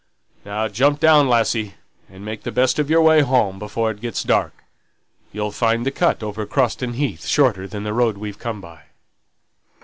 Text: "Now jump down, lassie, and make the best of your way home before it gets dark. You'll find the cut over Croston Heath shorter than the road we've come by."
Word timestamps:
"Now 0.43 0.67
jump 0.67 0.99
down, 0.99 1.29
lassie, 1.29 1.75
and 2.09 2.25
make 2.25 2.41
the 2.41 2.51
best 2.51 2.79
of 2.79 2.89
your 2.89 3.03
way 3.03 3.21
home 3.21 3.59
before 3.59 3.91
it 3.91 4.01
gets 4.01 4.23
dark. 4.23 4.63
You'll 5.31 5.51
find 5.51 5.85
the 5.85 5.91
cut 5.91 6.23
over 6.23 6.47
Croston 6.47 6.93
Heath 6.93 7.27
shorter 7.27 7.67
than 7.67 7.83
the 7.83 7.93
road 7.93 8.17
we've 8.17 8.39
come 8.39 8.61
by." 8.61 8.85